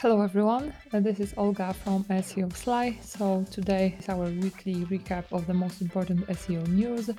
Hello 0.00 0.22
everyone, 0.22 0.72
uh, 0.94 1.00
this 1.00 1.20
is 1.20 1.34
Olga 1.36 1.74
from 1.74 2.04
SEO 2.04 2.50
Sly. 2.56 2.98
So 3.02 3.44
today 3.50 3.98
is 3.98 4.08
our 4.08 4.30
weekly 4.30 4.76
recap 4.86 5.24
of 5.30 5.46
the 5.46 5.52
most 5.52 5.82
important 5.82 6.26
SEO 6.28 6.66
news. 6.68 7.10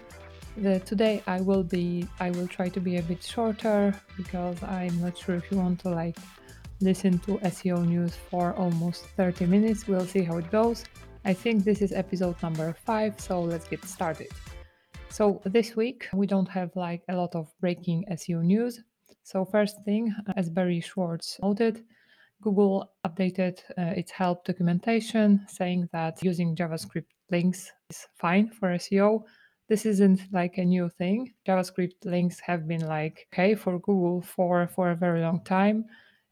The, 0.57 0.79
today 0.79 1.21
I 1.27 1.41
will 1.41 1.61
be 1.61 2.07
I 2.19 2.31
will 2.31 2.47
try 2.47 2.69
to 2.69 2.79
be 2.79 2.97
a 2.97 3.03
bit 3.03 3.21
shorter 3.21 3.93
because 4.17 4.63
I'm 4.63 4.99
not 4.99 5.15
sure 5.15 5.35
if 5.35 5.51
you 5.51 5.57
want 5.57 5.79
to 5.81 5.89
like 5.89 6.17
listen 6.79 7.19
to 7.19 7.37
SEO 7.53 7.85
news 7.85 8.15
for 8.31 8.53
almost 8.53 9.05
30 9.15 9.45
minutes. 9.45 9.87
We'll 9.87 10.07
see 10.07 10.23
how 10.23 10.37
it 10.37 10.49
goes. 10.49 10.83
I 11.23 11.33
think 11.33 11.63
this 11.63 11.83
is 11.83 11.91
episode 11.91 12.41
number 12.41 12.75
5, 12.83 13.21
so 13.21 13.41
let's 13.41 13.67
get 13.67 13.85
started. 13.85 14.29
So 15.09 15.39
this 15.45 15.75
week 15.75 16.07
we 16.15 16.25
don't 16.25 16.49
have 16.49 16.75
like 16.75 17.03
a 17.09 17.15
lot 17.15 17.35
of 17.35 17.47
breaking 17.59 18.05
SEO 18.09 18.41
news. 18.41 18.81
So 19.21 19.45
first 19.45 19.85
thing, 19.85 20.15
as 20.35 20.49
Barry 20.49 20.79
Schwartz 20.79 21.37
noted, 21.43 21.83
Google 22.41 22.91
updated 23.05 23.59
uh, 23.77 23.93
its 23.95 24.11
help 24.11 24.45
documentation 24.45 25.45
saying 25.47 25.89
that 25.93 26.23
using 26.23 26.55
JavaScript 26.55 27.11
links 27.29 27.71
is 27.89 28.07
fine 28.15 28.49
for 28.49 28.69
SEO. 28.69 29.23
This 29.69 29.85
isn't 29.85 30.21
like 30.31 30.57
a 30.57 30.65
new 30.65 30.89
thing. 30.89 31.33
JavaScript 31.47 32.03
links 32.05 32.39
have 32.39 32.67
been 32.67 32.85
like 32.87 33.27
okay 33.33 33.55
for 33.55 33.79
Google 33.79 34.21
for 34.21 34.67
for 34.67 34.91
a 34.91 34.95
very 34.95 35.21
long 35.21 35.43
time. 35.43 35.85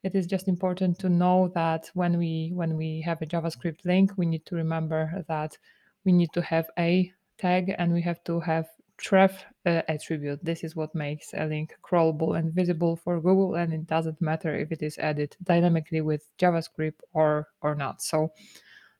It 0.03 0.15
is 0.15 0.27
just 0.27 0.47
important 0.47 0.99
to 0.99 1.09
know 1.09 1.51
that 1.55 1.89
when 1.93 2.17
we 2.17 2.51
when 2.53 2.75
we 2.75 3.01
have 3.01 3.21
a 3.21 3.25
JavaScript 3.25 3.85
link, 3.85 4.11
we 4.17 4.25
need 4.25 4.45
to 4.47 4.55
remember 4.55 5.23
that 5.27 5.57
we 6.05 6.11
need 6.11 6.31
to 6.33 6.41
have 6.41 6.67
a 6.77 7.11
tag 7.37 7.73
and 7.77 7.93
we 7.93 8.01
have 8.01 8.23
to 8.25 8.39
have 8.39 8.67
href 9.01 9.33
uh, 9.69 9.81
attribute. 9.87 10.43
This 10.43 10.63
is 10.63 10.75
what 10.75 10.95
makes 10.95 11.33
a 11.33 11.45
link 11.45 11.75
crawlable 11.83 12.37
and 12.37 12.53
visible 12.53 12.95
for 12.95 13.21
Google, 13.21 13.55
and 13.55 13.73
it 13.73 13.87
doesn't 13.87 14.21
matter 14.21 14.55
if 14.55 14.71
it 14.71 14.81
is 14.81 14.97
added 14.97 15.35
dynamically 15.43 16.01
with 16.01 16.23
JavaScript 16.37 17.01
or 17.13 17.47
or 17.61 17.75
not. 17.75 18.01
So 18.01 18.31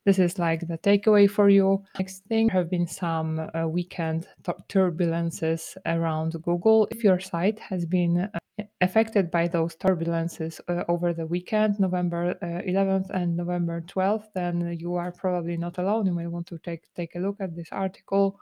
this 0.06 0.20
is 0.20 0.39
like 0.39 0.67
the 0.67 0.78
takeaway 0.78 1.30
for 1.30 1.50
you. 1.50 1.84
Next 1.98 2.23
thing 2.26 2.48
there 2.48 2.56
have 2.58 2.70
been 2.70 2.88
some 2.88 3.50
uh, 3.53 3.67
weekend 3.67 4.28
turbulences 4.70 5.76
around 5.86 6.42
Google. 6.42 6.88
If 6.89 7.04
your 7.04 7.20
site 7.20 7.59
has 7.59 7.86
been 7.86 8.30
uh, 8.33 8.64
affected 8.81 9.30
by 9.30 9.48
those 9.48 9.76
turbulences 9.76 10.61
uh, 10.67 10.83
over 10.88 11.14
the 11.14 11.28
weekend, 11.28 11.80
November 11.80 12.36
11th 12.42 13.11
uh, 13.11 13.14
and 13.20 13.36
November 13.36 13.81
12th, 13.81 14.28
then 14.33 14.78
you 14.80 14.95
are 14.95 15.11
probably 15.11 15.58
not 15.58 15.78
alone. 15.78 16.06
You 16.06 16.14
may 16.14 16.28
want 16.28 16.48
to 16.48 16.58
take 16.59 16.83
take 16.95 17.16
a 17.16 17.20
look 17.20 17.38
at 17.39 17.56
this 17.56 17.70
article 17.72 18.39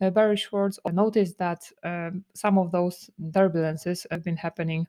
uh, 0.00 0.10
Barry 0.10 0.36
Schwartz 0.36 0.78
noticed 0.92 1.38
that 1.38 1.70
um, 1.84 2.24
some 2.34 2.58
of 2.58 2.72
those 2.72 3.10
turbulences 3.20 4.06
have 4.10 4.24
been 4.24 4.36
happening 4.36 4.86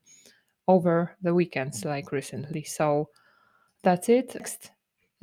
over 0.67 1.15
the 1.21 1.33
weekends, 1.33 1.83
like 1.85 2.11
recently. 2.11 2.63
So 2.63 3.09
that's 3.83 4.09
it. 4.09 4.33
Next 4.35 4.71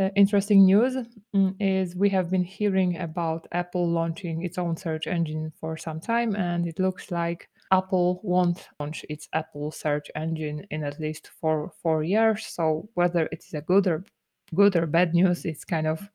uh, 0.01 0.11
interesting 0.15 0.65
news 0.65 0.97
mm, 1.35 1.55
is 1.59 1.97
we 1.97 2.09
have 2.11 2.31
been 2.31 2.45
hearing 2.45 2.99
about 2.99 3.49
Apple 3.53 3.89
launching 3.89 4.45
its 4.45 4.59
own 4.59 4.77
search 4.77 5.07
engine 5.07 5.53
for 5.61 5.77
some 5.77 6.01
time, 6.01 6.37
and 6.37 6.67
it 6.67 6.79
looks 6.79 7.11
like 7.11 7.49
Apple 7.73 8.21
won't 8.23 8.69
launch 8.81 9.05
its 9.09 9.29
Apple 9.33 9.71
search 9.71 10.11
engine 10.15 10.67
in 10.71 10.85
at 10.85 11.01
least 11.01 11.29
four 11.41 11.73
four 11.83 12.03
years. 12.05 12.47
So 12.47 12.89
whether 12.95 13.29
it 13.33 13.45
is 13.45 13.55
a 13.55 13.61
good 13.61 13.87
or 13.87 14.05
good 14.55 14.77
or 14.77 14.87
bad 14.87 15.15
news, 15.15 15.45
it's 15.45 15.65
kind 15.65 15.87
of 15.87 16.09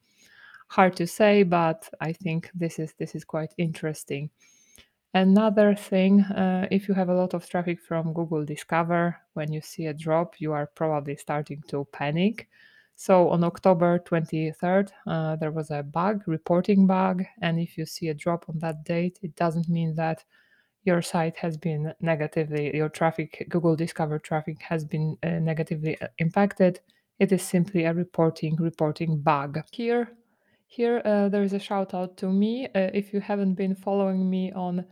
hard 0.68 0.96
to 0.98 1.08
say, 1.08 1.44
but 1.44 1.90
I 2.02 2.14
think 2.14 2.50
this 2.54 2.80
is 2.80 2.94
this 2.98 3.16
is 3.16 3.24
quite 3.24 3.54
interesting. 3.58 4.30
Another 5.16 5.76
thing, 5.76 6.22
uh, 6.22 6.68
if 6.72 6.88
you 6.88 6.96
have 6.96 7.10
a 7.10 7.14
lot 7.14 7.36
of 7.36 7.48
traffic 7.48 7.80
from 7.80 8.14
Google 8.14 8.44
Discover, 8.44 9.16
when 9.34 9.54
you 9.54 9.62
see 9.62 9.86
a 9.86 9.94
drop, 9.94 10.42
you 10.42 10.54
are 10.54 10.66
probably 10.66 11.16
starting 11.16 11.62
to 11.68 11.86
panic. 11.92 12.50
So 12.96 13.30
on 13.30 13.44
October 13.44 14.00
23rd, 14.00 14.90
uh, 15.06 15.36
there 15.36 15.52
was 15.52 15.70
a 15.70 15.84
bug, 15.84 16.24
reporting 16.26 16.88
bug, 16.88 17.24
and 17.42 17.60
if 17.60 17.78
you 17.78 17.86
see 17.86 18.10
a 18.10 18.14
drop 18.16 18.46
on 18.50 18.58
that 18.60 18.86
date, 18.86 19.20
it 19.22 19.36
doesn't 19.36 19.70
mean 19.70 19.94
that 19.96 20.24
your 20.84 21.02
site 21.02 21.38
has 21.38 21.58
been 21.58 21.94
negatively, 22.02 22.76
your 22.76 22.90
traffic, 22.90 23.46
Google 23.50 23.76
Discover 23.76 24.20
traffic 24.20 24.62
has 24.62 24.84
been 24.84 25.18
uh, 25.24 25.40
negatively 25.40 26.00
uh, 26.02 26.08
impacted. 26.18 26.80
It 27.20 27.32
is 27.32 27.42
simply 27.42 27.86
a 27.86 27.94
reporting 27.94 28.56
reporting 28.58 29.20
bug. 29.20 29.60
Here, 29.72 30.12
here, 30.74 31.02
uh, 31.06 31.30
there 31.30 31.44
is 31.44 31.54
a 31.54 31.60
shout 31.60 31.94
out 31.94 32.18
to 32.18 32.28
me. 32.28 32.66
Uh, 32.66 32.90
if 32.94 33.14
you 33.14 33.22
haven't 33.22 33.54
been 33.54 33.76
following 33.76 34.28
me 34.28 34.52
on 34.54 34.86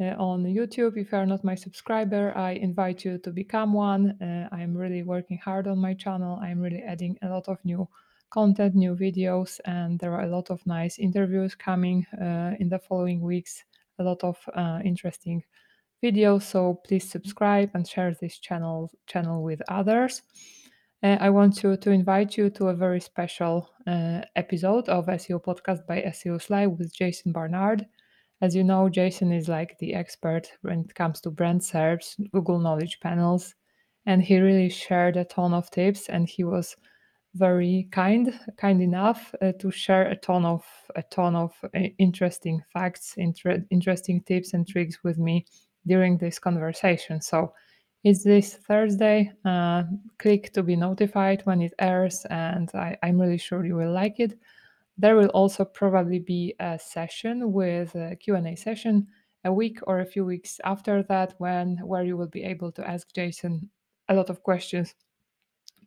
uh, 0.00 0.16
on 0.18 0.42
YouTube, 0.42 0.96
if 0.96 1.12
you 1.12 1.18
are 1.18 1.26
not 1.26 1.44
my 1.44 1.54
subscriber, 1.54 2.32
I 2.36 2.52
invite 2.52 3.04
you 3.04 3.18
to 3.18 3.30
become 3.30 3.72
one. 3.72 4.20
Uh, 4.20 4.48
I'm 4.50 4.76
really 4.76 5.04
working 5.04 5.38
hard 5.38 5.68
on 5.68 5.78
my 5.78 5.94
channel. 5.94 6.40
I'm 6.42 6.60
really 6.60 6.82
adding 6.82 7.18
a 7.22 7.28
lot 7.28 7.46
of 7.48 7.58
new 7.64 7.88
content, 8.30 8.74
new 8.74 8.96
videos, 8.96 9.60
and 9.64 10.00
there 10.00 10.12
are 10.14 10.24
a 10.24 10.34
lot 10.36 10.50
of 10.50 10.66
nice 10.66 10.98
interviews 10.98 11.54
coming 11.54 12.04
uh, 12.20 12.56
in 12.58 12.68
the 12.68 12.80
following 12.80 13.20
weeks. 13.20 13.64
A 14.00 14.02
lot 14.02 14.24
of 14.24 14.36
uh, 14.54 14.80
interesting 14.84 15.44
videos. 16.02 16.42
So 16.42 16.80
please 16.84 17.08
subscribe 17.08 17.70
and 17.74 17.86
share 17.86 18.12
this 18.20 18.38
channel 18.38 18.90
channel 19.06 19.44
with 19.44 19.62
others. 19.68 20.22
Uh, 21.02 21.16
I 21.20 21.30
want 21.30 21.56
to, 21.56 21.76
to 21.76 21.90
invite 21.90 22.36
you 22.36 22.48
to 22.50 22.68
a 22.68 22.74
very 22.74 23.00
special 23.00 23.68
uh, 23.88 24.20
episode 24.36 24.88
of 24.88 25.06
SEO 25.06 25.42
Podcast 25.42 25.84
by 25.84 26.00
SEO 26.02 26.40
Sly 26.40 26.68
with 26.68 26.94
Jason 26.94 27.32
Barnard. 27.32 27.86
As 28.40 28.54
you 28.54 28.62
know, 28.62 28.88
Jason 28.88 29.32
is 29.32 29.48
like 29.48 29.76
the 29.78 29.94
expert 29.94 30.52
when 30.62 30.80
it 30.80 30.94
comes 30.94 31.20
to 31.22 31.30
brand 31.30 31.64
search, 31.64 32.14
Google 32.32 32.60
Knowledge 32.60 33.00
Panels, 33.00 33.54
and 34.06 34.22
he 34.22 34.38
really 34.38 34.68
shared 34.68 35.16
a 35.16 35.24
ton 35.24 35.52
of 35.52 35.70
tips. 35.70 36.08
And 36.08 36.28
he 36.28 36.44
was 36.44 36.76
very 37.34 37.88
kind, 37.90 38.38
kind 38.56 38.80
enough 38.80 39.34
uh, 39.42 39.52
to 39.58 39.72
share 39.72 40.08
a 40.08 40.16
ton 40.16 40.44
of 40.44 40.64
a 40.94 41.02
ton 41.02 41.34
of 41.34 41.52
uh, 41.64 41.80
interesting 41.98 42.62
facts, 42.72 43.14
inter- 43.16 43.64
interesting 43.70 44.22
tips 44.22 44.54
and 44.54 44.68
tricks 44.68 45.02
with 45.02 45.18
me 45.18 45.46
during 45.84 46.18
this 46.18 46.38
conversation. 46.38 47.20
So 47.20 47.52
it's 48.04 48.24
this 48.24 48.54
Thursday. 48.54 49.32
Uh, 49.44 49.84
click 50.18 50.52
to 50.52 50.62
be 50.62 50.76
notified 50.76 51.42
when 51.44 51.62
it 51.62 51.74
airs, 51.78 52.24
and 52.30 52.70
I, 52.74 52.96
I'm 53.02 53.20
really 53.20 53.38
sure 53.38 53.64
you 53.64 53.76
will 53.76 53.92
like 53.92 54.18
it. 54.18 54.38
There 54.98 55.16
will 55.16 55.28
also 55.28 55.64
probably 55.64 56.18
be 56.18 56.54
a 56.60 56.78
session 56.78 57.52
with 57.52 57.94
a 57.94 58.16
Q&A 58.16 58.56
session 58.56 59.06
a 59.44 59.52
week 59.52 59.78
or 59.86 60.00
a 60.00 60.06
few 60.06 60.24
weeks 60.24 60.60
after 60.64 61.02
that 61.04 61.34
when 61.38 61.76
where 61.78 62.04
you 62.04 62.16
will 62.16 62.28
be 62.28 62.44
able 62.44 62.70
to 62.72 62.88
ask 62.88 63.12
Jason 63.12 63.68
a 64.08 64.14
lot 64.14 64.30
of 64.30 64.42
questions 64.42 64.94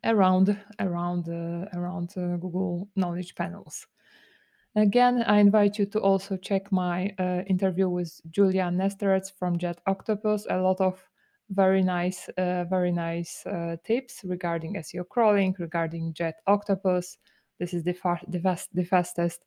around 0.04 0.58
around 0.80 1.28
uh, 1.28 1.66
around 1.74 2.12
uh, 2.16 2.36
Google 2.36 2.88
Knowledge 2.96 3.34
Panels. 3.34 3.86
Again, 4.74 5.22
I 5.26 5.38
invite 5.38 5.78
you 5.78 5.86
to 5.86 6.00
also 6.00 6.36
check 6.36 6.70
my 6.70 7.14
uh, 7.18 7.42
interview 7.46 7.88
with 7.88 8.20
Julia 8.30 8.64
Nesterets 8.64 9.32
from 9.38 9.58
JetOctopus. 9.58 10.44
A 10.50 10.60
lot 10.60 10.80
of 10.82 11.02
very 11.50 11.82
nice, 11.82 12.28
uh, 12.36 12.64
very 12.64 12.92
nice 12.92 13.46
uh, 13.46 13.76
tips 13.84 14.22
regarding 14.24 14.74
SEO 14.74 15.08
crawling, 15.08 15.54
regarding 15.58 16.12
Jet 16.12 16.36
Octopus. 16.46 17.18
This 17.58 17.72
is 17.72 17.84
the, 17.84 17.92
far, 17.92 18.20
the, 18.28 18.40
fast, 18.40 18.74
the 18.74 18.84
fastest 18.84 19.44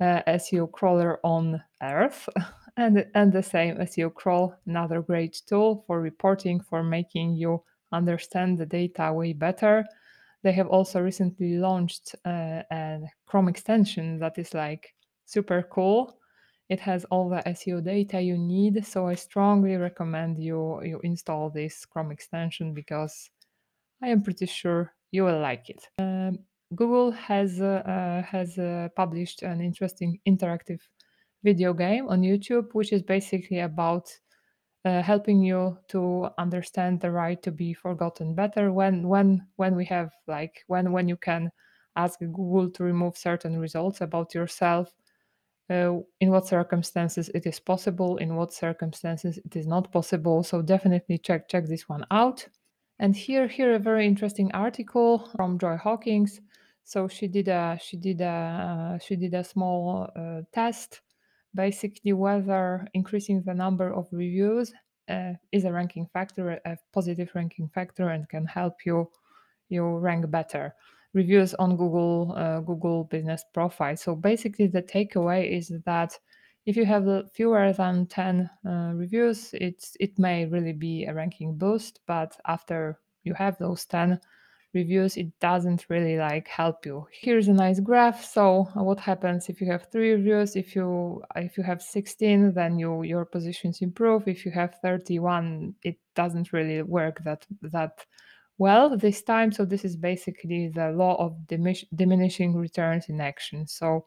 uh, 0.00 0.22
SEO 0.26 0.70
crawler 0.72 1.20
on 1.22 1.62
earth, 1.82 2.28
and 2.76 3.06
and 3.14 3.32
the 3.32 3.42
same 3.42 3.76
SEO 3.76 4.12
crawl, 4.14 4.54
another 4.66 5.02
great 5.02 5.42
tool 5.46 5.84
for 5.86 6.00
reporting, 6.00 6.60
for 6.60 6.82
making 6.82 7.34
you 7.34 7.62
understand 7.92 8.58
the 8.58 8.66
data 8.66 9.12
way 9.12 9.32
better. 9.32 9.84
They 10.42 10.52
have 10.52 10.68
also 10.68 11.00
recently 11.00 11.58
launched 11.58 12.14
uh, 12.24 12.62
a 12.72 13.00
Chrome 13.26 13.48
extension 13.48 14.18
that 14.20 14.38
is 14.38 14.54
like 14.54 14.94
super 15.26 15.62
cool 15.70 16.19
it 16.70 16.78
has 16.78 17.04
all 17.06 17.28
the 17.28 17.42
SEO 17.46 17.84
data 17.84 18.22
you 18.22 18.38
need, 18.38 18.86
so 18.86 19.08
I 19.08 19.16
strongly 19.16 19.76
recommend 19.76 20.38
you 20.38 20.80
you 20.84 21.00
install 21.02 21.50
this 21.50 21.84
Chrome 21.84 22.12
extension 22.12 22.72
because 22.72 23.28
I 24.00 24.08
am 24.08 24.22
pretty 24.22 24.46
sure 24.46 24.94
you 25.10 25.24
will 25.24 25.40
like 25.40 25.68
it. 25.68 25.88
Um, 25.98 26.38
Google 26.76 27.10
has 27.10 27.60
uh, 27.60 27.82
uh, 27.84 28.22
has 28.22 28.56
uh, 28.56 28.88
published 28.94 29.42
an 29.42 29.60
interesting 29.60 30.20
interactive 30.28 30.80
video 31.42 31.74
game 31.74 32.08
on 32.08 32.22
YouTube, 32.22 32.72
which 32.72 32.92
is 32.92 33.02
basically 33.02 33.58
about 33.58 34.16
uh, 34.84 35.02
helping 35.02 35.42
you 35.42 35.76
to 35.88 36.28
understand 36.38 37.00
the 37.00 37.10
right 37.10 37.42
to 37.42 37.50
be 37.50 37.74
forgotten 37.74 38.36
better. 38.36 38.72
When 38.72 39.08
when 39.08 39.44
when 39.56 39.74
we 39.74 39.86
have 39.86 40.12
like 40.28 40.62
when 40.68 40.92
when 40.92 41.08
you 41.08 41.16
can 41.16 41.50
ask 41.96 42.20
Google 42.20 42.70
to 42.70 42.84
remove 42.84 43.16
certain 43.16 43.58
results 43.58 44.00
about 44.00 44.34
yourself 44.34 44.94
uh, 45.70 45.98
in 46.20 46.30
what 46.30 46.46
circumstances 46.46 47.30
it 47.34 47.46
is 47.46 47.60
possible, 47.60 48.16
in 48.16 48.34
what 48.34 48.52
circumstances 48.52 49.38
it 49.38 49.54
is 49.56 49.66
not 49.66 49.92
possible. 49.92 50.42
So 50.42 50.62
definitely 50.62 51.18
check 51.18 51.48
check 51.48 51.66
this 51.66 51.88
one 51.88 52.04
out. 52.10 52.46
And 52.98 53.14
here 53.16 53.46
here 53.46 53.74
a 53.74 53.78
very 53.78 54.06
interesting 54.06 54.50
article 54.52 55.30
from 55.36 55.58
Joy 55.58 55.76
Hawkins. 55.76 56.40
So 56.84 57.08
she 57.08 57.28
did 57.28 57.48
a 57.48 57.78
she 57.80 57.96
did 57.96 58.20
a 58.20 58.26
uh, 58.26 58.98
she 58.98 59.16
did 59.16 59.34
a 59.34 59.44
small 59.44 60.08
uh, 60.16 60.42
test, 60.52 61.00
basically 61.54 62.12
whether 62.12 62.86
increasing 62.92 63.42
the 63.42 63.54
number 63.54 63.94
of 63.94 64.08
reviews 64.10 64.72
uh, 65.08 65.34
is 65.52 65.64
a 65.64 65.72
ranking 65.72 66.08
factor, 66.12 66.60
a 66.64 66.76
positive 66.92 67.30
ranking 67.34 67.68
factor, 67.68 68.08
and 68.08 68.28
can 68.28 68.44
help 68.44 68.74
you 68.84 69.08
you 69.68 69.98
rank 69.98 70.28
better. 70.30 70.74
Reviews 71.12 71.54
on 71.54 71.76
Google 71.76 72.34
uh, 72.36 72.60
Google 72.60 73.04
Business 73.04 73.44
Profile. 73.52 73.96
So 73.96 74.14
basically, 74.14 74.68
the 74.68 74.82
takeaway 74.82 75.56
is 75.56 75.72
that 75.84 76.18
if 76.66 76.76
you 76.76 76.84
have 76.84 77.30
fewer 77.32 77.72
than 77.72 78.06
10 78.06 78.50
uh, 78.66 78.92
reviews, 78.94 79.50
it's 79.54 79.96
it 79.98 80.18
may 80.18 80.46
really 80.46 80.72
be 80.72 81.04
a 81.04 81.14
ranking 81.14 81.56
boost, 81.56 82.00
but 82.06 82.36
after 82.46 82.98
you 83.24 83.34
have 83.34 83.58
those 83.58 83.84
10 83.86 84.20
reviews, 84.72 85.16
it 85.16 85.38
doesn't 85.40 85.86
really 85.88 86.16
like 86.16 86.46
help 86.48 86.86
you. 86.86 87.06
Here's 87.12 87.48
a 87.48 87.52
nice 87.52 87.80
graph. 87.80 88.24
So 88.24 88.68
what 88.74 89.00
happens 89.00 89.48
if 89.48 89.60
you 89.60 89.66
have 89.70 89.88
three 89.90 90.12
reviews? 90.12 90.54
If 90.54 90.76
you 90.76 91.22
if 91.34 91.56
you 91.56 91.64
have 91.64 91.82
16, 91.82 92.52
then 92.54 92.78
you 92.78 93.02
your 93.02 93.24
positions 93.24 93.82
improve. 93.82 94.28
If 94.28 94.44
you 94.44 94.52
have 94.52 94.76
31, 94.82 95.74
it 95.82 95.96
doesn't 96.14 96.52
really 96.52 96.82
work 96.82 97.22
that 97.24 97.46
that 97.62 98.04
well 98.60 98.94
this 98.96 99.22
time. 99.22 99.50
So 99.50 99.64
this 99.64 99.84
is 99.84 99.96
basically 99.96 100.68
the 100.68 100.92
law 100.92 101.16
of 101.16 101.46
diminish, 101.48 101.84
diminishing 101.96 102.54
returns 102.54 103.08
in 103.08 103.20
action. 103.20 103.66
So 103.66 104.04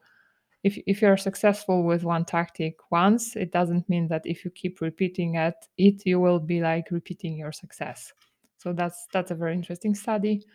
if, 0.64 0.78
if 0.86 1.02
you're 1.02 1.18
successful 1.18 1.84
with 1.84 2.04
one 2.04 2.24
tactic 2.24 2.76
once, 2.92 3.36
it 3.36 3.52
doesn't 3.52 3.90
mean 3.90 4.08
that 4.10 4.22
if 4.26 4.46
you 4.46 4.52
keep 4.52 4.80
repeating 4.80 5.36
it, 5.36 5.56
it 5.78 6.06
you 6.06 6.20
will 6.20 6.40
be 6.40 6.62
like 6.62 6.92
repeating 6.92 7.36
your 7.36 7.52
success. 7.52 8.14
So 8.60 8.72
that's 8.72 9.08
that's 9.12 9.32
a 9.32 9.36
very 9.36 9.54
interesting 9.54 9.96
study. 9.96 10.46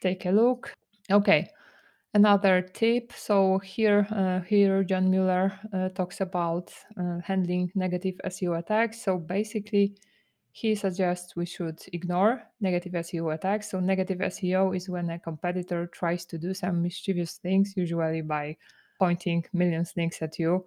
Take 0.00 0.24
a 0.24 0.30
look. 0.30 0.72
Okay, 1.10 1.50
another 2.14 2.62
tip. 2.62 3.12
So 3.12 3.58
here 3.58 4.06
uh, 4.12 4.40
here 4.48 4.84
John 4.84 5.10
Mueller 5.10 5.52
uh, 5.74 5.88
talks 5.90 6.20
about 6.20 6.72
uh, 6.96 7.18
handling 7.22 7.72
negative 7.74 8.14
SEO 8.24 8.60
attacks. 8.60 9.02
So 9.02 9.18
basically, 9.18 9.96
he 10.52 10.74
suggests 10.74 11.36
we 11.36 11.46
should 11.46 11.80
ignore 11.92 12.42
negative 12.60 12.92
SEO 12.92 13.34
attacks. 13.34 13.70
So 13.70 13.80
negative 13.80 14.18
SEO 14.18 14.76
is 14.76 14.88
when 14.88 15.10
a 15.10 15.18
competitor 15.18 15.86
tries 15.86 16.24
to 16.26 16.38
do 16.38 16.54
some 16.54 16.82
mischievous 16.82 17.34
things, 17.34 17.74
usually 17.76 18.22
by 18.22 18.56
pointing 18.98 19.44
millions 19.52 19.92
links 19.96 20.22
at 20.22 20.38
you. 20.38 20.64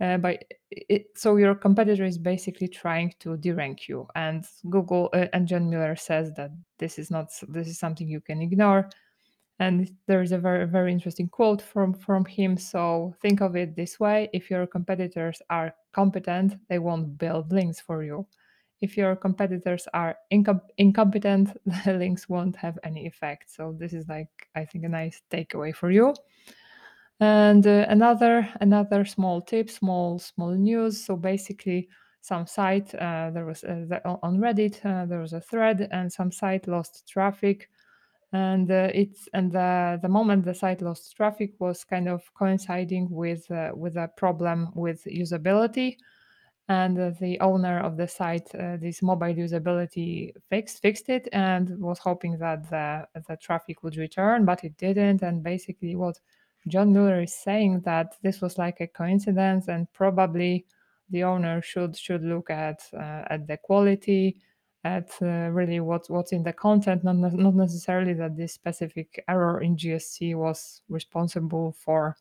Uh, 0.00 0.16
by 0.16 0.38
it, 0.70 1.06
so 1.16 1.36
your 1.36 1.56
competitor 1.56 2.04
is 2.04 2.18
basically 2.18 2.68
trying 2.68 3.12
to 3.18 3.36
derank 3.36 3.88
you, 3.88 4.06
and 4.14 4.44
Google 4.70 5.10
uh, 5.12 5.26
and 5.32 5.48
John 5.48 5.68
Mueller 5.68 5.96
says 5.96 6.32
that 6.36 6.52
this 6.78 7.00
is 7.00 7.10
not 7.10 7.30
this 7.48 7.66
is 7.66 7.80
something 7.80 8.08
you 8.08 8.20
can 8.20 8.40
ignore. 8.40 8.88
And 9.58 9.90
there 10.06 10.22
is 10.22 10.30
a 10.30 10.38
very 10.38 10.66
very 10.66 10.92
interesting 10.92 11.28
quote 11.28 11.60
from 11.60 11.94
from 11.94 12.24
him. 12.24 12.56
So 12.56 13.12
think 13.20 13.40
of 13.40 13.56
it 13.56 13.74
this 13.74 13.98
way: 13.98 14.30
if 14.32 14.50
your 14.50 14.68
competitors 14.68 15.42
are 15.50 15.74
competent, 15.92 16.54
they 16.68 16.78
won't 16.78 17.18
build 17.18 17.52
links 17.52 17.80
for 17.80 18.04
you. 18.04 18.24
If 18.80 18.96
your 18.96 19.16
competitors 19.16 19.88
are 19.92 20.16
incom- 20.32 20.68
incompetent, 20.78 21.56
the 21.84 21.94
links 21.94 22.28
won't 22.28 22.56
have 22.56 22.78
any 22.84 23.06
effect. 23.06 23.50
So 23.50 23.74
this 23.78 23.92
is 23.92 24.08
like 24.08 24.30
I 24.54 24.64
think 24.64 24.84
a 24.84 24.88
nice 24.88 25.22
takeaway 25.30 25.74
for 25.74 25.90
you. 25.90 26.14
And 27.20 27.66
uh, 27.66 27.86
another 27.88 28.48
another 28.60 29.04
small 29.04 29.40
tip, 29.40 29.68
small 29.70 30.18
small 30.20 30.52
news. 30.52 31.04
So 31.04 31.16
basically, 31.16 31.88
some 32.20 32.46
site 32.46 32.94
uh, 32.94 33.30
there 33.32 33.44
was 33.44 33.64
uh, 33.64 33.84
the, 33.88 34.00
on 34.22 34.38
Reddit 34.38 34.84
uh, 34.84 35.06
there 35.06 35.20
was 35.20 35.32
a 35.32 35.40
thread, 35.40 35.88
and 35.90 36.12
some 36.12 36.30
site 36.30 36.68
lost 36.68 37.08
traffic, 37.08 37.70
and 38.32 38.70
uh, 38.70 38.90
it's 38.94 39.28
and 39.34 39.50
the 39.50 39.98
the 40.00 40.08
moment 40.08 40.44
the 40.44 40.54
site 40.54 40.80
lost 40.80 41.16
traffic 41.16 41.54
was 41.58 41.82
kind 41.82 42.08
of 42.08 42.22
coinciding 42.34 43.08
with 43.10 43.46
with 43.74 43.96
a 43.96 44.08
problem 44.16 44.70
with 44.76 45.02
usability 45.04 45.96
and 46.68 46.98
uh, 46.98 47.10
the 47.20 47.40
owner 47.40 47.80
of 47.80 47.96
the 47.96 48.06
site 48.06 48.54
uh, 48.54 48.76
this 48.76 49.02
mobile 49.02 49.34
usability 49.34 50.32
fix, 50.48 50.78
fixed 50.78 51.08
it 51.08 51.28
and 51.32 51.78
was 51.80 51.98
hoping 51.98 52.38
that 52.38 52.68
the 52.70 53.06
the 53.28 53.36
traffic 53.36 53.82
would 53.82 53.96
return 53.96 54.44
but 54.44 54.64
it 54.64 54.76
didn't. 54.76 55.22
And 55.22 55.42
basically 55.42 55.96
what 55.96 56.18
john 56.66 56.92
mueller 56.92 57.22
is 57.22 57.34
saying 57.34 57.80
that 57.80 58.16
this 58.22 58.40
was 58.40 58.58
like 58.58 58.80
a 58.80 58.86
coincidence 58.86 59.68
and 59.68 59.90
probably 59.92 60.66
the 61.10 61.24
owner 61.24 61.62
should 61.62 61.96
should 61.96 62.22
look 62.22 62.50
at 62.50 62.82
uh, 62.92 63.24
at 63.30 63.46
the 63.46 63.56
quality 63.56 64.40
at 64.84 65.10
uh, 65.22 65.50
really 65.50 65.80
what 65.80 66.08
what's 66.08 66.32
in 66.32 66.42
the 66.42 66.52
content 66.52 67.02
not, 67.04 67.16
not 67.16 67.54
necessarily 67.54 68.12
that 68.12 68.36
this 68.36 68.52
specific 68.52 69.24
error 69.28 69.60
in 69.60 69.76
gsc 69.76 70.36
was 70.36 70.82
responsible 70.88 71.72
for 71.72 72.16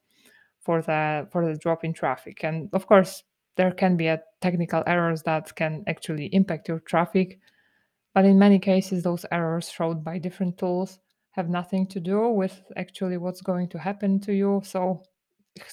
for 0.67 0.81
the 0.81 1.25
for 1.31 1.45
the 1.47 1.57
drop 1.57 1.85
in 1.85 1.94
traffic. 1.94 2.44
And 2.44 2.69
of 2.73 2.85
course 2.88 3.23
there 3.57 3.71
can 3.71 3.98
be 3.98 4.07
a 4.07 4.21
technical 4.42 4.83
errors 4.88 5.24
that 5.24 5.54
can 5.56 5.83
actually 5.88 6.27
impact 6.27 6.68
your 6.68 6.80
traffic. 6.80 7.39
But 8.13 8.25
in 8.25 8.39
many 8.39 8.59
cases, 8.59 9.04
those 9.04 9.25
errors 9.31 9.69
showed 9.69 10.04
by 10.04 10.18
different 10.18 10.57
tools 10.57 11.00
have 11.31 11.50
nothing 11.50 11.86
to 11.88 12.00
do 12.00 12.30
with 12.30 12.59
actually 12.75 13.18
what's 13.18 13.42
going 13.42 13.69
to 13.69 13.77
happen 13.77 14.19
to 14.21 14.33
you. 14.33 14.62
So 14.63 15.04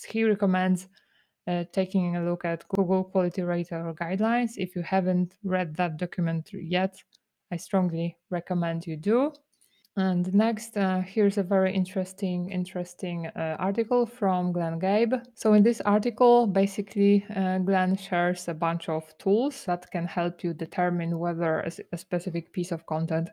he 0.06 0.24
recommends 0.24 0.88
uh, 1.46 1.64
taking 1.72 2.16
a 2.16 2.24
look 2.24 2.44
at 2.44 2.68
Google 2.68 3.04
Quality 3.04 3.42
Rater 3.42 3.94
guidelines. 3.98 4.52
If 4.56 4.76
you 4.76 4.82
haven't 4.82 5.36
read 5.42 5.74
that 5.76 5.96
document 5.96 6.50
yet, 6.52 6.96
I 7.50 7.56
strongly 7.56 8.16
recommend 8.30 8.86
you 8.86 8.96
do. 8.96 9.32
And 9.96 10.34
next, 10.34 10.76
uh, 10.76 11.02
here's 11.02 11.38
a 11.38 11.44
very 11.44 11.72
interesting, 11.72 12.50
interesting 12.50 13.26
uh, 13.26 13.56
article 13.60 14.06
from 14.06 14.50
Glenn 14.52 14.80
Gabe. 14.80 15.14
So 15.34 15.52
in 15.52 15.62
this 15.62 15.80
article, 15.82 16.48
basically, 16.48 17.24
uh, 17.34 17.58
Glenn 17.58 17.96
shares 17.96 18.48
a 18.48 18.54
bunch 18.54 18.88
of 18.88 19.16
tools 19.18 19.64
that 19.66 19.88
can 19.92 20.06
help 20.06 20.42
you 20.42 20.52
determine 20.52 21.18
whether 21.20 21.60
a, 21.60 21.70
a 21.92 21.98
specific 21.98 22.52
piece 22.52 22.72
of 22.72 22.86
content 22.86 23.30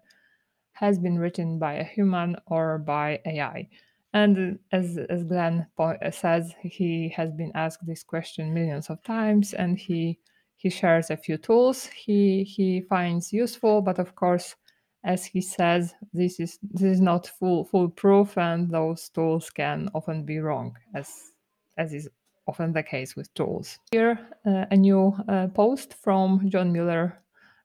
has 0.74 1.00
been 1.00 1.18
written 1.18 1.58
by 1.58 1.74
a 1.76 1.84
human 1.84 2.36
or 2.46 2.78
by 2.78 3.20
AI. 3.26 3.68
And 4.14 4.60
as, 4.72 5.00
as 5.10 5.24
Glenn 5.24 5.66
po- 5.78 5.98
says, 6.12 6.54
he 6.62 7.10
has 7.16 7.32
been 7.32 7.52
asked 7.56 7.88
this 7.88 8.04
question 8.04 8.54
millions 8.54 8.90
of 8.90 9.02
times, 9.04 9.54
and 9.54 9.80
he 9.80 10.20
he 10.58 10.70
shares 10.70 11.10
a 11.10 11.18
few 11.18 11.38
tools 11.38 11.86
he 11.88 12.44
he 12.44 12.82
finds 12.82 13.34
useful, 13.34 13.82
but 13.82 13.98
of 13.98 14.14
course 14.16 14.56
as 15.04 15.26
he 15.26 15.42
says, 15.42 15.94
this 16.14 16.40
is 16.40 16.60
this 16.62 16.84
is 16.84 17.02
not 17.02 17.28
full 17.28 17.66
foolproof, 17.66 18.38
and 18.38 18.70
those 18.70 19.10
tools 19.10 19.50
can 19.50 19.90
often 19.94 20.24
be 20.26 20.40
wrong, 20.40 20.76
as 20.94 21.32
as 21.78 21.94
is 21.94 22.10
often 22.48 22.74
the 22.74 22.84
case 22.84 23.16
with 23.16 23.34
tools. 23.34 23.80
Here, 23.92 24.20
uh, 24.46 24.66
a 24.70 24.78
new 24.78 25.16
uh, 25.28 25.48
post 25.48 25.94
from 25.94 26.50
John 26.50 26.72
Mueller, 26.72 27.18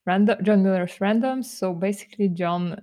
random, 0.07 0.43
John 0.43 0.63
Mueller's 0.63 0.97
randoms. 0.99 1.45
So 1.45 1.73
basically, 1.73 2.29
John 2.29 2.83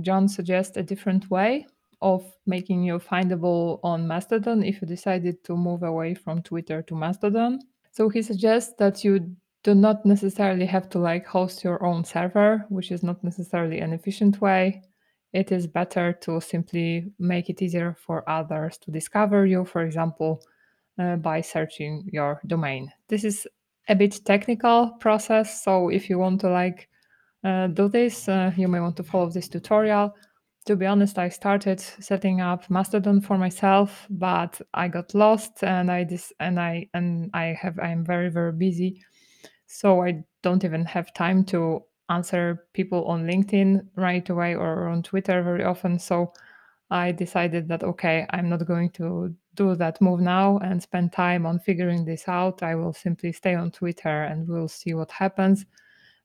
John 0.00 0.28
suggests 0.28 0.76
a 0.76 0.82
different 0.82 1.30
way 1.30 1.66
of 2.00 2.24
making 2.46 2.84
you 2.84 2.98
findable 2.98 3.80
on 3.82 4.06
Mastodon 4.06 4.62
if 4.62 4.80
you 4.80 4.86
decided 4.86 5.42
to 5.44 5.56
move 5.56 5.82
away 5.82 6.14
from 6.14 6.42
Twitter 6.42 6.82
to 6.82 6.94
Mastodon. 6.94 7.60
So 7.90 8.08
he 8.08 8.22
suggests 8.22 8.74
that 8.78 9.02
you 9.02 9.34
do 9.68 9.74
not 9.74 10.06
necessarily 10.06 10.64
have 10.64 10.88
to 10.88 10.98
like 10.98 11.26
host 11.26 11.62
your 11.62 11.84
own 11.84 12.02
server, 12.02 12.64
which 12.70 12.90
is 12.90 13.02
not 13.02 13.22
necessarily 13.22 13.80
an 13.80 13.92
efficient 13.92 14.40
way. 14.40 14.80
It 15.34 15.52
is 15.52 15.66
better 15.66 16.14
to 16.22 16.40
simply 16.40 17.12
make 17.18 17.50
it 17.50 17.60
easier 17.60 17.94
for 18.06 18.24
others 18.26 18.78
to 18.78 18.90
discover 18.90 19.44
you, 19.44 19.66
for 19.66 19.82
example, 19.82 20.40
uh, 20.98 21.16
by 21.16 21.42
searching 21.42 22.08
your 22.10 22.40
domain. 22.46 22.90
This 23.08 23.24
is 23.24 23.46
a 23.90 23.94
bit 23.94 24.24
technical 24.24 24.96
process, 25.00 25.62
so 25.62 25.90
if 25.90 26.08
you 26.08 26.18
want 26.18 26.40
to 26.40 26.48
like 26.48 26.88
uh, 27.44 27.66
do 27.66 27.90
this, 27.90 28.26
uh, 28.26 28.52
you 28.56 28.68
may 28.68 28.80
want 28.80 28.96
to 28.96 29.02
follow 29.02 29.28
this 29.28 29.48
tutorial. 29.48 30.14
To 30.64 30.76
be 30.76 30.86
honest, 30.86 31.18
I 31.18 31.28
started 31.28 31.78
setting 31.78 32.40
up 32.40 32.70
Mastodon 32.70 33.20
for 33.20 33.36
myself, 33.36 34.06
but 34.08 34.62
I 34.72 34.88
got 34.88 35.14
lost 35.14 35.62
and 35.62 35.90
I 35.90 36.04
dis- 36.04 36.32
and 36.40 36.58
I 36.58 36.88
and 36.94 37.30
I 37.34 37.54
have 37.60 37.78
I'm 37.78 38.02
very 38.02 38.30
very 38.30 38.52
busy 38.52 39.02
so 39.68 40.02
I 40.02 40.24
don't 40.42 40.64
even 40.64 40.84
have 40.86 41.14
time 41.14 41.44
to 41.44 41.84
answer 42.08 42.64
people 42.72 43.04
on 43.04 43.26
LinkedIn 43.26 43.86
right 43.96 44.28
away 44.28 44.54
or 44.54 44.88
on 44.88 45.02
Twitter 45.02 45.42
very 45.42 45.62
often. 45.62 45.98
So 45.98 46.32
I 46.90 47.12
decided 47.12 47.68
that, 47.68 47.84
okay, 47.84 48.26
I'm 48.30 48.48
not 48.48 48.66
going 48.66 48.90
to 48.92 49.34
do 49.54 49.74
that 49.74 50.00
move 50.00 50.20
now 50.20 50.58
and 50.58 50.82
spend 50.82 51.12
time 51.12 51.44
on 51.44 51.58
figuring 51.58 52.04
this 52.04 52.26
out. 52.28 52.62
I 52.62 52.74
will 52.76 52.94
simply 52.94 53.30
stay 53.32 53.54
on 53.54 53.70
Twitter 53.70 54.24
and 54.24 54.48
we'll 54.48 54.68
see 54.68 54.94
what 54.94 55.10
happens. 55.10 55.66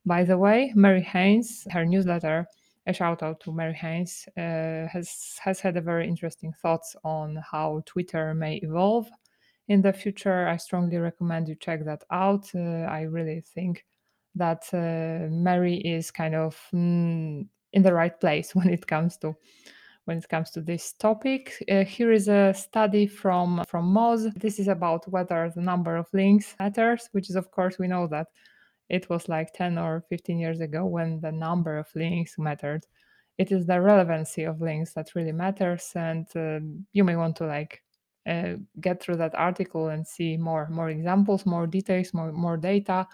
By 0.06 0.24
the 0.24 0.38
way, 0.38 0.72
Marie 0.74 1.02
Haynes, 1.02 1.68
her 1.72 1.86
newsletter, 1.86 2.48
a 2.88 2.94
shout 2.94 3.24
out 3.24 3.42
to 3.42 3.52
Marie 3.52 3.74
Haynes, 3.74 4.26
uh, 4.38 4.88
has 4.88 5.38
has 5.42 5.60
had 5.60 5.78
a 5.78 5.82
very 5.82 6.08
interesting 6.08 6.54
thoughts 6.62 6.96
on 7.04 7.42
how 7.52 7.82
Twitter 7.86 8.34
may 8.34 8.56
evolve 8.58 9.10
in 9.68 9.82
the 9.82 9.94
future. 9.94 10.48
I 10.48 10.58
strongly 10.58 10.98
recommend 10.98 11.48
you 11.48 11.56
check 11.56 11.86
that 11.86 12.04
out. 12.12 12.50
Uh, 12.54 12.86
I 12.90 13.02
really 13.02 13.42
think 13.42 13.86
that 14.36 14.64
uh, 14.74 15.30
Marie 15.30 15.78
is 15.78 16.12
kind 16.12 16.36
of 16.36 16.60
mm, 16.74 17.48
in 17.74 17.84
the 17.84 17.94
right 17.94 18.20
place 18.20 18.56
when 18.56 18.70
it 18.70 18.88
comes 18.88 19.18
to 19.18 19.36
when 20.06 20.18
it 20.18 20.28
comes 20.28 20.52
to 20.52 20.62
this 20.62 20.92
topic. 20.94 21.54
Uh, 21.72 21.86
here 21.86 22.12
is 22.12 22.28
a 22.28 22.54
study 22.54 23.08
from 23.08 23.64
from 23.68 23.94
Moz. 23.94 24.34
This 24.36 24.60
is 24.60 24.68
about 24.68 25.08
whether 25.08 25.52
the 25.56 25.62
number 25.62 25.96
of 25.96 26.08
links 26.14 26.56
matters, 26.60 27.10
which 27.14 27.30
is 27.30 27.36
of 27.36 27.52
course 27.52 27.80
we 27.80 27.88
know 27.88 28.08
that 28.08 28.28
it 28.90 29.10
was 29.10 29.30
like 29.30 29.54
10 29.54 29.78
or 29.78 30.04
15 30.10 30.38
years 30.40 30.60
ago 30.60 30.86
when 30.86 31.22
the 31.22 31.32
number 31.32 31.78
of 31.78 31.88
links 31.96 32.38
mattered 32.38 32.86
it 33.38 33.52
is 33.52 33.66
the 33.66 33.82
relevancy 33.82 34.44
of 34.44 34.62
links 34.62 34.94
that 34.94 35.16
really 35.16 35.32
matters 35.32 35.92
and 35.96 36.28
um, 36.36 36.86
you 36.94 37.04
may 37.04 37.16
want 37.16 37.36
to 37.36 37.46
like 37.46 37.82
uh, 38.28 38.54
get 38.80 39.02
through 39.02 39.18
that 39.18 39.36
article 39.36 39.90
and 39.90 40.08
see 40.08 40.38
more 40.38 40.68
more 40.70 40.90
examples 40.90 41.46
more 41.46 41.68
details 41.68 42.14
more 42.14 42.32
more 42.32 42.58
data. 42.58 43.08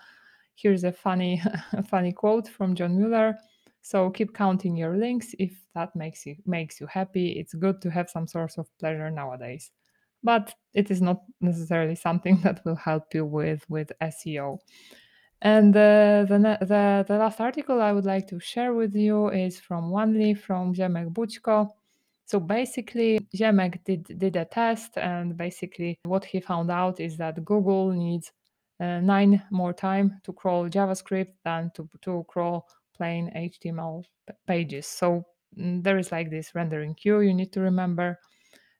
Here's 0.55 0.83
a 0.83 0.91
funny 0.91 1.41
a 1.73 1.83
funny 1.91 2.11
quote 2.11 2.47
from 2.47 2.75
john 2.75 2.97
mueller. 2.97 3.37
So 3.81 4.09
keep 4.09 4.33
counting 4.33 4.75
your 4.75 4.97
links 4.97 5.33
if 5.39 5.53
that 5.73 5.95
makes 5.95 6.25
you 6.25 6.35
makes 6.45 6.79
you 6.79 6.87
happy. 6.87 7.31
It's 7.31 7.53
good 7.53 7.81
to 7.81 7.89
have 7.89 8.09
some 8.09 8.27
source 8.27 8.57
of 8.57 8.67
pleasure 8.77 9.09
nowadays. 9.09 9.71
But 10.21 10.53
it 10.73 10.91
is 10.91 11.01
not 11.01 11.21
necessarily 11.39 11.95
something 11.95 12.41
that 12.43 12.63
will 12.65 12.75
help 12.75 13.13
you 13.13 13.25
with 13.25 13.65
with 13.69 13.91
seo 14.01 14.59
and 15.41 15.75
uh, 15.75 16.25
the, 16.27 16.57
the 16.59 17.05
the 17.07 17.17
last 17.17 17.39
article 17.39 17.81
I 17.81 17.93
would 17.93 18.05
like 18.05 18.27
to 18.27 18.39
share 18.39 18.73
with 18.73 18.93
you 18.93 19.29
is 19.29 19.59
from 19.59 19.93
Onely 19.93 20.33
from 20.33 20.73
Ziemek 20.73 21.13
Bućko. 21.13 21.69
So 22.29 22.39
basically, 22.39 23.19
Ziemek 23.35 23.83
did 23.85 24.03
did 24.19 24.35
a 24.35 24.45
test, 24.45 24.99
and 24.99 25.35
basically 25.35 25.97
what 26.03 26.23
he 26.23 26.39
found 26.39 26.69
out 26.69 26.99
is 26.99 27.17
that 27.17 27.43
Google 27.43 27.91
needs 27.91 28.31
uh, 28.79 28.99
nine 28.99 29.41
more 29.49 29.73
time 29.73 30.21
to 30.25 30.33
crawl 30.33 30.69
JavaScript 30.69 31.33
than 31.43 31.71
to 31.73 31.89
to 32.03 32.23
crawl 32.29 32.67
plain 32.95 33.31
HTML 33.35 34.03
pages. 34.45 34.85
So 34.85 35.25
mm, 35.57 35.81
there 35.83 35.97
is 35.97 36.11
like 36.11 36.29
this 36.29 36.53
rendering 36.53 36.93
queue 36.93 37.21
you 37.21 37.33
need 37.33 37.51
to 37.53 37.61
remember 37.61 38.19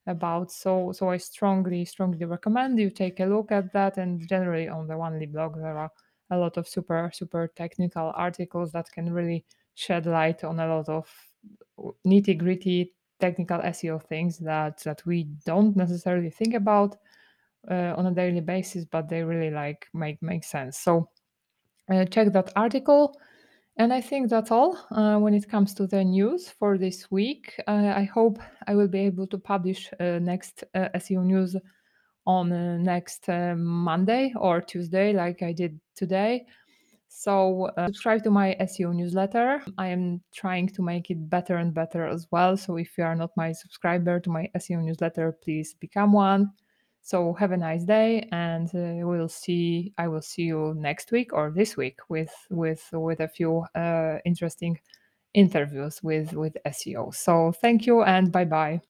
about. 0.06 0.52
So 0.52 0.92
so 0.92 1.10
I 1.10 1.18
strongly 1.18 1.86
strongly 1.86 2.26
recommend 2.26 2.78
you 2.78 2.92
take 2.92 3.20
a 3.20 3.26
look 3.26 3.52
at 3.52 3.74
that. 3.74 3.98
And 3.98 4.28
generally 4.30 4.68
on 4.70 4.86
the 4.88 4.94
Onely 4.94 5.26
blog 5.26 5.56
there 5.56 5.78
are 5.78 5.92
a 6.30 6.38
lot 6.38 6.58
of 6.58 6.68
super 6.68 7.10
super 7.12 7.52
technical 7.56 8.14
articles 8.16 8.72
that 8.74 8.92
can 8.92 9.12
really 9.12 9.44
shed 9.74 10.06
light 10.06 10.44
on 10.44 10.60
a 10.60 10.68
lot 10.68 10.88
of 10.88 11.10
nitty 12.06 12.38
gritty 12.38 12.94
technical 13.20 13.60
SEO 13.60 14.02
things 14.02 14.38
that 14.40 14.80
that 14.84 15.06
we 15.06 15.24
don't 15.46 15.76
necessarily 15.76 16.30
think 16.30 16.54
about 16.54 16.98
uh, 17.70 17.94
on 17.98 18.06
a 18.08 18.12
daily 18.12 18.42
basis, 18.42 18.86
but 18.86 19.10
they 19.10 19.24
really 19.24 19.52
like 19.52 19.88
make 19.94 20.22
make 20.22 20.44
sense. 20.44 20.78
So 20.78 21.10
uh, 21.92 22.06
check 22.06 22.32
that 22.34 22.52
article. 22.56 23.20
And 23.78 23.94
I 23.94 24.02
think 24.02 24.30
that's 24.30 24.52
all 24.52 24.78
uh, 24.92 25.18
when 25.20 25.34
it 25.34 25.50
comes 25.50 25.74
to 25.76 25.88
the 25.88 26.04
news 26.04 26.50
for 26.50 26.78
this 26.78 27.10
week. 27.10 27.56
Uh, 27.66 27.94
I 27.96 28.04
hope 28.04 28.40
I 28.68 28.76
will 28.76 28.90
be 28.90 29.00
able 29.00 29.26
to 29.28 29.38
publish 29.38 29.90
uh, 30.00 30.20
next 30.20 30.66
uh, 30.76 30.90
SEO 30.96 31.24
news 31.24 31.56
on 32.26 32.84
next 32.84 33.28
Monday 33.28 34.34
or 34.36 34.62
Tuesday, 34.62 35.14
like 35.14 35.42
I 35.42 35.52
did 35.54 35.80
today. 35.96 36.46
So, 37.12 37.66
uh, 37.76 37.88
subscribe 37.88 38.24
to 38.24 38.30
my 38.30 38.56
SEO 38.62 38.94
newsletter. 38.94 39.62
I 39.78 39.88
am 39.88 40.22
trying 40.32 40.68
to 40.70 40.82
make 40.84 41.10
it 41.10 41.30
better 41.30 41.58
and 41.58 41.74
better 41.74 42.06
as 42.06 42.28
well. 42.32 42.56
So, 42.56 42.78
if 42.78 42.98
you 42.98 43.04
are 43.04 43.16
not 43.16 43.32
my 43.36 43.52
subscriber 43.52 44.20
to 44.20 44.30
my 44.30 44.48
SEO 44.56 44.84
newsletter, 44.84 45.32
please 45.44 45.74
become 45.74 46.14
one. 46.14 46.52
So, 47.02 47.34
have 47.34 47.52
a 47.52 47.58
nice 47.58 47.84
day, 47.84 48.30
and 48.32 48.70
uh, 48.76 49.08
we'll 49.08 49.28
see. 49.28 49.92
I 49.98 50.08
will 50.08 50.22
see 50.22 50.44
you 50.44 50.76
next 50.78 51.12
week 51.12 51.34
or 51.34 51.52
this 51.52 51.76
week 51.76 52.00
with 52.10 52.34
with 52.52 52.88
with 52.92 53.20
a 53.22 53.28
few 53.28 53.66
uh, 53.74 54.20
interesting 54.24 54.80
interviews 55.34 56.02
with 56.04 56.34
with 56.34 56.58
SEO. 56.68 57.14
So, 57.14 57.52
thank 57.54 57.88
you 57.88 58.04
and 58.04 58.32
bye 58.32 58.46
bye. 58.46 58.78